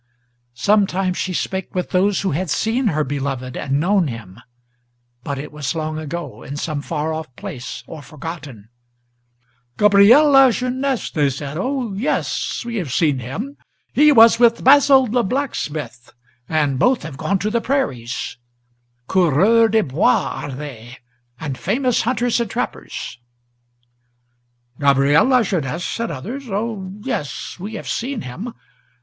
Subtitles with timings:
[0.55, 4.39] Sometimes she spake with those who had seen her beloved and known him,
[5.23, 8.69] But it was long ago, in some far off place or forgotten.
[9.77, 12.63] "Gabriel Lajeunesse!" they said; "O yes!
[12.65, 13.57] we have seen him.
[13.93, 16.11] He was with Basil the blacksmith,
[16.49, 18.37] and both have gone to the prairies;
[19.07, 20.97] Coureurs des Bois are they,
[21.39, 23.19] and famous hunters and trappers,"
[24.79, 27.57] "Gabriel Lajeunesse!" said others; "O yes!
[27.59, 28.55] we have seen him.